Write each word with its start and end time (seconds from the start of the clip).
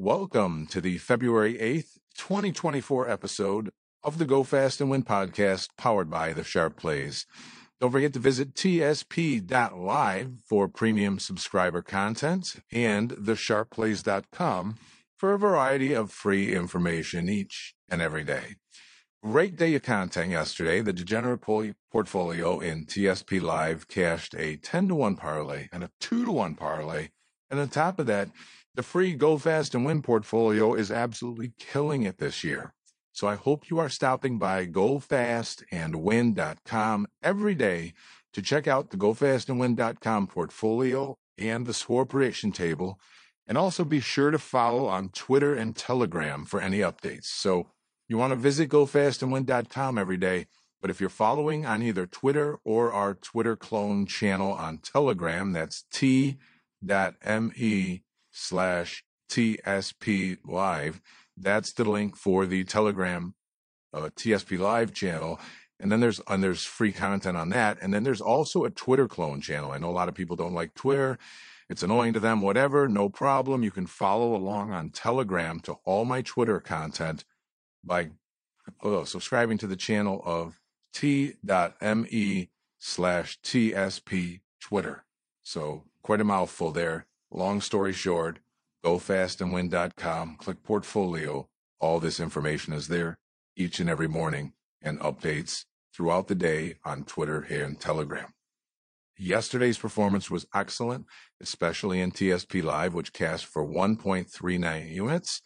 Welcome 0.00 0.68
to 0.68 0.80
the 0.80 0.98
February 0.98 1.54
8th, 1.54 1.98
2024 2.16 3.10
episode 3.10 3.70
of 4.04 4.18
the 4.18 4.26
Go 4.26 4.44
Fast 4.44 4.80
and 4.80 4.88
Win 4.90 5.02
podcast 5.02 5.70
powered 5.76 6.08
by 6.08 6.32
the 6.32 6.44
Sharp 6.44 6.76
Plays. 6.76 7.26
Don't 7.80 7.90
forget 7.90 8.12
to 8.12 8.20
visit 8.20 8.54
tsp.live 8.54 10.30
for 10.48 10.68
premium 10.68 11.18
subscriber 11.18 11.82
content 11.82 12.62
and 12.70 13.10
thesharpplays.com 13.10 14.76
for 15.16 15.32
a 15.32 15.38
variety 15.38 15.94
of 15.94 16.12
free 16.12 16.54
information 16.54 17.28
each 17.28 17.74
and 17.88 18.00
every 18.00 18.22
day. 18.22 18.54
Great 19.24 19.56
day 19.56 19.74
of 19.74 19.82
content 19.82 20.30
yesterday. 20.30 20.80
The 20.80 20.92
degenerate 20.92 21.42
portfolio 21.90 22.60
in 22.60 22.86
TSP 22.86 23.42
Live 23.42 23.88
cashed 23.88 24.36
a 24.36 24.58
10 24.58 24.86
to 24.86 24.94
1 24.94 25.16
parlay 25.16 25.66
and 25.72 25.82
a 25.82 25.90
2 25.98 26.24
to 26.24 26.30
1 26.30 26.54
parlay. 26.54 27.08
And 27.50 27.60
on 27.60 27.68
top 27.68 27.98
of 27.98 28.06
that, 28.06 28.30
the 28.74 28.82
free 28.82 29.12
Go 29.14 29.38
Fast 29.38 29.74
and 29.74 29.84
Win 29.84 30.00
portfolio 30.02 30.72
is 30.74 30.90
absolutely 30.90 31.52
killing 31.58 32.04
it 32.04 32.16
this 32.18 32.42
year. 32.44 32.72
So 33.12 33.26
I 33.26 33.34
hope 33.34 33.70
you 33.70 33.80
are 33.80 33.88
stopping 33.88 34.38
by 34.38 34.66
gofastandwin.com 34.66 37.06
every 37.20 37.56
day 37.56 37.94
to 38.32 38.42
check 38.42 38.68
out 38.68 38.90
the 38.90 38.96
gofastandwin.com 38.96 40.28
portfolio 40.28 41.18
and 41.36 41.66
the 41.66 41.74
score 41.74 42.06
prediction 42.06 42.52
table. 42.52 43.00
And 43.48 43.58
also 43.58 43.84
be 43.84 43.98
sure 43.98 44.30
to 44.30 44.38
follow 44.38 44.86
on 44.86 45.08
Twitter 45.08 45.52
and 45.54 45.74
Telegram 45.74 46.44
for 46.44 46.60
any 46.60 46.78
updates. 46.78 47.24
So 47.24 47.70
you 48.06 48.16
want 48.18 48.30
to 48.30 48.36
visit 48.36 48.68
gofastandwin.com 48.68 49.98
every 49.98 50.18
day. 50.18 50.46
But 50.80 50.90
if 50.90 51.00
you're 51.00 51.10
following 51.10 51.66
on 51.66 51.82
either 51.82 52.06
Twitter 52.06 52.60
or 52.62 52.92
our 52.92 53.14
Twitter 53.14 53.56
clone 53.56 54.06
channel 54.06 54.52
on 54.52 54.78
Telegram, 54.78 55.52
that's 55.52 55.82
t.me 56.86 58.02
slash 58.30 59.04
TSP 59.30 60.38
Live. 60.44 61.00
That's 61.36 61.72
the 61.72 61.84
link 61.84 62.16
for 62.16 62.46
the 62.46 62.64
Telegram 62.64 63.34
uh, 63.92 64.10
TSP 64.16 64.58
Live 64.58 64.92
channel. 64.92 65.40
And 65.80 65.92
then 65.92 66.00
there's 66.00 66.20
and 66.26 66.42
there's 66.42 66.64
free 66.64 66.92
content 66.92 67.36
on 67.36 67.50
that. 67.50 67.78
And 67.80 67.94
then 67.94 68.02
there's 68.02 68.20
also 68.20 68.64
a 68.64 68.70
Twitter 68.70 69.06
clone 69.06 69.40
channel. 69.40 69.70
I 69.70 69.78
know 69.78 69.90
a 69.90 69.92
lot 69.92 70.08
of 70.08 70.14
people 70.14 70.34
don't 70.34 70.54
like 70.54 70.74
Twitter. 70.74 71.18
It's 71.68 71.82
annoying 71.82 72.14
to 72.14 72.20
them, 72.20 72.40
whatever, 72.40 72.88
no 72.88 73.10
problem. 73.10 73.62
You 73.62 73.70
can 73.70 73.86
follow 73.86 74.34
along 74.34 74.72
on 74.72 74.88
Telegram 74.88 75.60
to 75.60 75.74
all 75.84 76.06
my 76.06 76.22
Twitter 76.22 76.60
content 76.60 77.24
by 77.84 78.08
oh, 78.82 79.04
subscribing 79.04 79.58
to 79.58 79.66
the 79.66 79.76
channel 79.76 80.22
of 80.24 80.60
t.me 80.94 82.50
slash 82.78 83.38
TSP 83.42 84.40
Twitter. 84.60 85.04
So 85.42 85.84
quite 86.02 86.20
a 86.20 86.24
mouthful 86.24 86.70
there. 86.70 87.06
Long 87.30 87.60
story 87.60 87.92
short, 87.92 88.38
gofastandwin.com, 88.84 90.36
click 90.36 90.62
portfolio. 90.62 91.48
All 91.80 92.00
this 92.00 92.20
information 92.20 92.72
is 92.72 92.88
there 92.88 93.18
each 93.56 93.80
and 93.80 93.90
every 93.90 94.08
morning 94.08 94.52
and 94.80 95.00
updates 95.00 95.64
throughout 95.94 96.28
the 96.28 96.34
day 96.34 96.76
on 96.84 97.04
Twitter 97.04 97.40
and 97.40 97.80
Telegram. 97.80 98.32
Yesterday's 99.16 99.78
performance 99.78 100.30
was 100.30 100.46
excellent, 100.54 101.06
especially 101.40 102.00
in 102.00 102.12
TSP 102.12 102.62
Live, 102.62 102.94
which 102.94 103.12
cast 103.12 103.46
for 103.46 103.66
1.39 103.66 104.92
units 104.92 105.42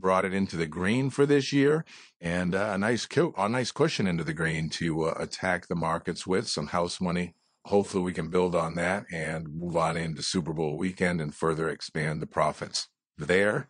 brought 0.00 0.24
it 0.24 0.32
into 0.32 0.56
the 0.56 0.66
green 0.66 1.10
for 1.10 1.26
this 1.26 1.52
year 1.52 1.84
and 2.20 2.54
a 2.54 2.78
nice 2.78 3.06
a 3.36 3.48
nice 3.48 3.70
cushion 3.70 4.06
into 4.06 4.24
the 4.24 4.32
green 4.32 4.68
to 4.70 5.04
uh, 5.04 5.14
attack 5.18 5.66
the 5.66 5.74
markets 5.74 6.26
with 6.26 6.48
some 6.48 6.68
house 6.68 7.00
money. 7.00 7.34
Hopefully, 7.66 8.02
we 8.02 8.12
can 8.12 8.28
build 8.28 8.54
on 8.54 8.74
that 8.74 9.04
and 9.12 9.48
move 9.52 9.76
on 9.76 9.96
into 9.96 10.22
Super 10.22 10.52
Bowl 10.52 10.76
weekend 10.76 11.20
and 11.20 11.34
further 11.34 11.68
expand 11.68 12.20
the 12.20 12.26
profits 12.26 12.88
there. 13.18 13.68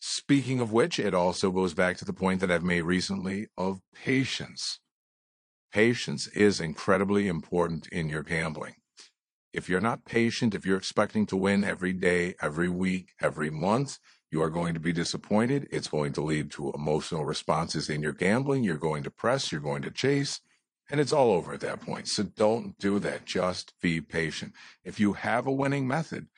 Speaking 0.00 0.60
of 0.60 0.72
which, 0.72 0.98
it 0.98 1.14
also 1.14 1.50
goes 1.50 1.72
back 1.72 1.96
to 1.96 2.04
the 2.04 2.12
point 2.12 2.40
that 2.40 2.50
I've 2.50 2.62
made 2.62 2.82
recently 2.82 3.46
of 3.56 3.80
patience. 3.94 4.80
Patience 5.72 6.26
is 6.28 6.60
incredibly 6.60 7.26
important 7.26 7.88
in 7.88 8.08
your 8.08 8.22
gambling. 8.22 8.74
If 9.54 9.68
you're 9.68 9.80
not 9.80 10.04
patient, 10.04 10.54
if 10.54 10.66
you're 10.66 10.76
expecting 10.76 11.26
to 11.26 11.36
win 11.36 11.64
every 11.64 11.92
day, 11.92 12.34
every 12.42 12.68
week, 12.68 13.10
every 13.20 13.50
month, 13.50 13.98
you 14.30 14.42
are 14.42 14.50
going 14.50 14.74
to 14.74 14.80
be 14.80 14.92
disappointed. 14.92 15.68
It's 15.70 15.88
going 15.88 16.12
to 16.14 16.22
lead 16.22 16.50
to 16.52 16.72
emotional 16.72 17.24
responses 17.24 17.88
in 17.88 18.02
your 18.02 18.12
gambling. 18.12 18.64
You're 18.64 18.76
going 18.76 19.04
to 19.04 19.10
press, 19.10 19.50
you're 19.50 19.60
going 19.60 19.82
to 19.82 19.90
chase, 19.90 20.40
and 20.90 21.00
it's 21.00 21.12
all 21.12 21.32
over 21.32 21.54
at 21.54 21.60
that 21.60 21.80
point. 21.80 22.08
So 22.08 22.22
don't 22.24 22.76
do 22.78 22.98
that. 23.00 23.24
Just 23.24 23.74
be 23.80 24.00
patient. 24.00 24.52
If 24.84 25.00
you 25.00 25.14
have 25.14 25.46
a 25.46 25.52
winning 25.52 25.86
method, 25.88 26.28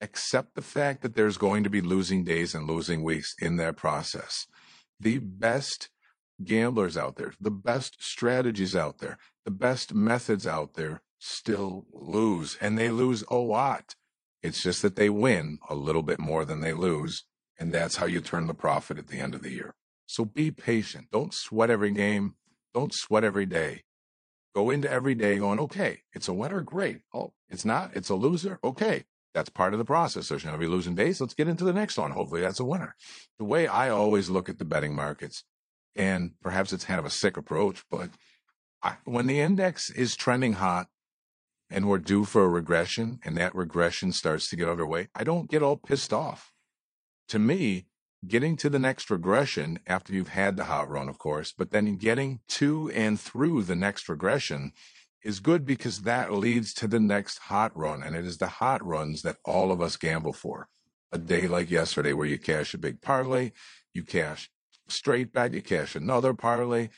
accept 0.00 0.54
the 0.54 0.62
fact 0.62 1.02
that 1.02 1.14
there's 1.14 1.38
going 1.38 1.64
to 1.64 1.70
be 1.70 1.80
losing 1.80 2.24
days 2.24 2.54
and 2.54 2.68
losing 2.68 3.02
weeks 3.02 3.34
in 3.40 3.56
that 3.56 3.76
process. 3.76 4.46
The 5.00 5.18
best 5.18 5.88
gamblers 6.44 6.96
out 6.96 7.16
there, 7.16 7.32
the 7.40 7.50
best 7.50 7.96
strategies 8.02 8.76
out 8.76 8.98
there, 8.98 9.18
the 9.44 9.50
best 9.50 9.94
methods 9.94 10.46
out 10.46 10.74
there 10.74 11.00
still 11.18 11.86
lose, 11.92 12.58
and 12.60 12.78
they 12.78 12.90
lose 12.90 13.24
a 13.28 13.36
lot. 13.36 13.94
It's 14.42 14.62
just 14.62 14.82
that 14.82 14.96
they 14.96 15.08
win 15.08 15.58
a 15.68 15.74
little 15.74 16.02
bit 16.02 16.20
more 16.20 16.44
than 16.44 16.60
they 16.60 16.72
lose. 16.72 17.24
And 17.58 17.72
that's 17.72 17.96
how 17.96 18.06
you 18.06 18.20
turn 18.20 18.46
the 18.46 18.54
profit 18.54 18.98
at 18.98 19.08
the 19.08 19.18
end 19.18 19.34
of 19.34 19.42
the 19.42 19.50
year. 19.50 19.74
So 20.04 20.26
be 20.26 20.50
patient. 20.50 21.06
Don't 21.10 21.32
sweat 21.32 21.70
every 21.70 21.90
game. 21.90 22.34
Don't 22.74 22.92
sweat 22.94 23.24
every 23.24 23.46
day. 23.46 23.82
Go 24.56 24.70
into 24.70 24.90
every 24.90 25.14
day 25.14 25.36
going, 25.36 25.60
okay, 25.60 26.00
it's 26.14 26.28
a 26.28 26.32
winner. 26.32 26.62
Great. 26.62 27.00
Oh, 27.12 27.34
it's 27.50 27.66
not. 27.66 27.94
It's 27.94 28.08
a 28.08 28.14
loser. 28.14 28.58
Okay. 28.64 29.04
That's 29.34 29.50
part 29.50 29.74
of 29.74 29.78
the 29.78 29.84
process. 29.84 30.28
There's 30.28 30.44
going 30.44 30.54
to 30.54 30.58
be 30.58 30.66
losing 30.66 30.94
days. 30.94 31.20
Let's 31.20 31.34
get 31.34 31.46
into 31.46 31.62
the 31.62 31.74
next 31.74 31.98
one. 31.98 32.12
Hopefully 32.12 32.40
that's 32.40 32.58
a 32.58 32.64
winner. 32.64 32.96
The 33.38 33.44
way 33.44 33.66
I 33.66 33.90
always 33.90 34.30
look 34.30 34.48
at 34.48 34.58
the 34.58 34.64
betting 34.64 34.94
markets, 34.94 35.44
and 35.94 36.30
perhaps 36.40 36.72
it's 36.72 36.86
kind 36.86 36.98
of 36.98 37.04
a 37.04 37.10
sick 37.10 37.36
approach, 37.36 37.84
but 37.90 38.08
I, 38.82 38.96
when 39.04 39.26
the 39.26 39.40
index 39.40 39.90
is 39.90 40.16
trending 40.16 40.54
hot 40.54 40.86
and 41.68 41.86
we're 41.86 41.98
due 41.98 42.24
for 42.24 42.44
a 42.44 42.48
regression 42.48 43.18
and 43.26 43.36
that 43.36 43.54
regression 43.54 44.10
starts 44.10 44.48
to 44.48 44.56
get 44.56 44.70
underway, 44.70 45.08
I 45.14 45.22
don't 45.22 45.50
get 45.50 45.62
all 45.62 45.76
pissed 45.76 46.14
off 46.14 46.50
to 47.28 47.38
me, 47.38 47.88
getting 48.26 48.56
to 48.56 48.70
the 48.70 48.78
next 48.78 49.10
regression 49.10 49.78
after 49.86 50.12
you've 50.12 50.28
had 50.28 50.56
the 50.56 50.64
hot 50.64 50.88
run, 50.88 51.08
of 51.08 51.18
course, 51.18 51.52
but 51.56 51.70
then 51.70 51.96
getting 51.96 52.40
to 52.48 52.90
and 52.90 53.18
through 53.20 53.62
the 53.62 53.76
next 53.76 54.08
regression 54.08 54.72
is 55.22 55.40
good 55.40 55.64
because 55.64 56.02
that 56.02 56.32
leads 56.32 56.72
to 56.74 56.86
the 56.86 57.00
next 57.00 57.38
hot 57.38 57.76
run. 57.76 58.02
And 58.02 58.14
it 58.14 58.24
is 58.24 58.38
the 58.38 58.46
hot 58.46 58.84
runs 58.84 59.22
that 59.22 59.36
all 59.44 59.72
of 59.72 59.80
us 59.80 59.96
gamble 59.96 60.32
for. 60.32 60.68
A 61.12 61.18
day 61.18 61.46
like 61.48 61.70
yesterday 61.70 62.12
where 62.12 62.26
you 62.26 62.38
cash 62.38 62.74
a 62.74 62.78
big 62.78 63.00
parlay, 63.00 63.52
you 63.92 64.02
cash 64.02 64.50
straight 64.88 65.32
bet, 65.32 65.54
you 65.54 65.62
cash 65.62 65.94
another 65.94 66.34
parlay. 66.34 66.88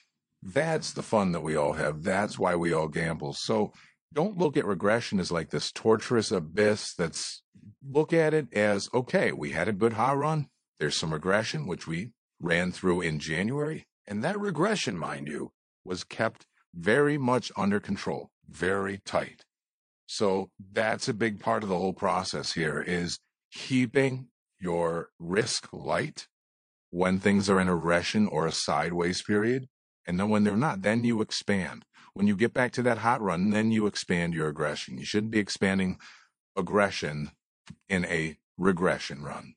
That's 0.42 0.92
the 0.92 1.02
fun 1.02 1.32
that 1.32 1.40
we 1.40 1.56
all 1.56 1.72
have. 1.72 2.02
That's 2.02 2.38
why 2.38 2.54
we 2.54 2.72
all 2.72 2.88
gamble. 2.88 3.32
So 3.32 3.72
don't 4.12 4.38
look 4.38 4.56
at 4.56 4.66
regression 4.66 5.20
as 5.20 5.30
like 5.30 5.50
this 5.50 5.72
torturous 5.72 6.30
abyss 6.30 6.94
that's 6.94 7.42
look 7.86 8.12
at 8.12 8.34
it 8.34 8.52
as 8.52 8.88
okay, 8.94 9.32
we 9.32 9.50
had 9.50 9.68
a 9.68 9.72
good 9.72 9.94
high 9.94 10.14
run. 10.14 10.48
There's 10.78 10.96
some 10.96 11.12
regression, 11.12 11.66
which 11.66 11.86
we 11.86 12.10
ran 12.40 12.72
through 12.72 13.00
in 13.00 13.18
January. 13.18 13.86
And 14.06 14.22
that 14.24 14.38
regression, 14.38 14.96
mind 14.96 15.28
you, 15.28 15.52
was 15.84 16.04
kept 16.04 16.46
very 16.74 17.18
much 17.18 17.50
under 17.56 17.80
control, 17.80 18.30
very 18.48 19.00
tight. 19.04 19.44
So 20.06 20.50
that's 20.72 21.08
a 21.08 21.14
big 21.14 21.40
part 21.40 21.62
of 21.62 21.68
the 21.68 21.76
whole 21.76 21.92
process 21.92 22.52
here 22.52 22.80
is 22.80 23.18
keeping 23.52 24.28
your 24.60 25.10
risk 25.18 25.68
light 25.72 26.26
when 26.90 27.18
things 27.18 27.50
are 27.50 27.60
in 27.60 27.68
a 27.68 27.74
regression 27.74 28.26
or 28.26 28.46
a 28.46 28.52
sideways 28.52 29.22
period. 29.22 29.68
And 30.06 30.18
then 30.18 30.30
when 30.30 30.44
they're 30.44 30.56
not, 30.56 30.82
then 30.82 31.04
you 31.04 31.20
expand. 31.20 31.84
When 32.14 32.26
you 32.26 32.36
get 32.36 32.54
back 32.54 32.72
to 32.72 32.82
that 32.82 32.98
hot 32.98 33.20
run, 33.20 33.50
then 33.50 33.70
you 33.70 33.86
expand 33.86 34.32
your 34.32 34.48
aggression. 34.48 34.98
You 34.98 35.04
shouldn't 35.04 35.32
be 35.32 35.38
expanding 35.38 35.98
aggression 36.56 37.32
in 37.88 38.06
a 38.06 38.38
regression 38.56 39.22
run. 39.22 39.54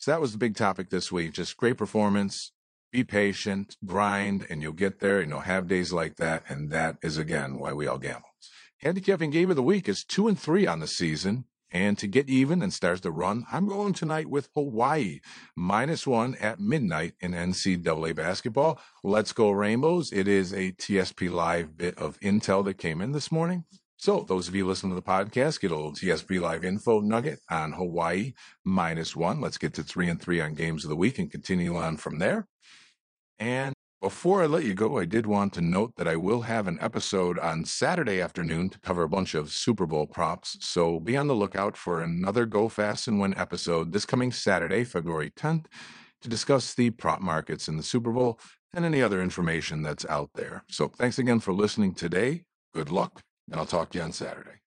So 0.00 0.10
that 0.10 0.20
was 0.22 0.32
the 0.32 0.38
big 0.38 0.56
topic 0.56 0.88
this 0.88 1.12
week. 1.12 1.34
Just 1.34 1.58
great 1.58 1.76
performance. 1.76 2.52
Be 2.90 3.04
patient, 3.04 3.76
grind, 3.84 4.46
and 4.48 4.62
you'll 4.62 4.72
get 4.72 5.00
there. 5.00 5.20
and 5.20 5.28
You 5.28 5.34
know, 5.36 5.40
have 5.40 5.68
days 5.68 5.92
like 5.92 6.16
that. 6.16 6.42
And 6.48 6.70
that 6.70 6.96
is 7.02 7.18
again 7.18 7.58
why 7.58 7.74
we 7.74 7.86
all 7.86 7.98
gamble. 7.98 8.30
Handicapping 8.78 9.28
game 9.30 9.50
of 9.50 9.56
the 9.56 9.62
week 9.62 9.90
is 9.90 10.02
two 10.02 10.26
and 10.26 10.40
three 10.40 10.66
on 10.66 10.80
the 10.80 10.86
season. 10.86 11.44
And 11.70 11.98
to 11.98 12.06
get 12.06 12.30
even 12.30 12.62
and 12.62 12.72
start 12.72 13.02
the 13.02 13.12
run, 13.12 13.44
I'm 13.52 13.68
going 13.68 13.92
tonight 13.92 14.30
with 14.30 14.48
Hawaii 14.54 15.20
minus 15.54 16.06
one 16.06 16.34
at 16.36 16.58
midnight 16.58 17.12
in 17.20 17.32
NCAA 17.32 18.16
basketball. 18.16 18.80
Let's 19.04 19.34
go 19.34 19.50
Rainbows. 19.50 20.12
It 20.12 20.26
is 20.26 20.54
a 20.54 20.72
TSP 20.72 21.30
live 21.30 21.76
bit 21.76 21.98
of 21.98 22.18
intel 22.20 22.64
that 22.64 22.78
came 22.78 23.02
in 23.02 23.12
this 23.12 23.30
morning. 23.30 23.64
So 24.00 24.24
those 24.26 24.48
of 24.48 24.54
you 24.54 24.66
listening 24.66 24.92
to 24.92 24.96
the 24.96 25.02
podcast, 25.02 25.60
get 25.60 25.72
a 25.72 25.76
little 25.76 25.92
TSP 25.92 26.40
live 26.40 26.64
info 26.64 27.00
nugget 27.00 27.40
on 27.50 27.72
Hawaii 27.72 28.32
minus 28.64 29.14
one. 29.14 29.42
Let's 29.42 29.58
get 29.58 29.74
to 29.74 29.82
three 29.82 30.08
and 30.08 30.18
three 30.18 30.40
on 30.40 30.54
games 30.54 30.84
of 30.84 30.88
the 30.88 30.96
week 30.96 31.18
and 31.18 31.30
continue 31.30 31.76
on 31.76 31.98
from 31.98 32.18
there. 32.18 32.48
And 33.38 33.74
Before 34.00 34.42
I 34.42 34.46
let 34.46 34.64
you 34.64 34.72
go, 34.72 34.96
I 34.96 35.04
did 35.04 35.26
want 35.26 35.52
to 35.52 35.60
note 35.60 35.92
that 35.96 36.08
I 36.08 36.16
will 36.16 36.40
have 36.40 36.66
an 36.66 36.78
episode 36.80 37.38
on 37.38 37.66
Saturday 37.66 38.18
afternoon 38.18 38.70
to 38.70 38.80
cover 38.80 39.02
a 39.02 39.08
bunch 39.10 39.34
of 39.34 39.52
Super 39.52 39.84
Bowl 39.84 40.06
props. 40.06 40.56
So 40.60 40.98
be 40.98 41.18
on 41.18 41.26
the 41.26 41.34
lookout 41.34 41.76
for 41.76 42.00
another 42.00 42.46
Go 42.46 42.70
Fast 42.70 43.08
and 43.08 43.20
Win 43.20 43.36
episode 43.36 43.92
this 43.92 44.06
coming 44.06 44.32
Saturday, 44.32 44.84
February 44.84 45.30
10th, 45.32 45.66
to 46.22 46.30
discuss 46.30 46.72
the 46.72 46.88
prop 46.88 47.20
markets 47.20 47.68
in 47.68 47.76
the 47.76 47.82
Super 47.82 48.10
Bowl 48.10 48.40
and 48.72 48.86
any 48.86 49.02
other 49.02 49.20
information 49.20 49.82
that's 49.82 50.06
out 50.06 50.30
there. 50.34 50.64
So 50.70 50.88
thanks 50.88 51.18
again 51.18 51.40
for 51.40 51.52
listening 51.52 51.92
today. 51.92 52.44
Good 52.72 52.90
luck, 52.90 53.20
and 53.50 53.60
I'll 53.60 53.66
talk 53.66 53.90
to 53.90 53.98
you 53.98 54.04
on 54.04 54.12
Saturday. 54.12 54.60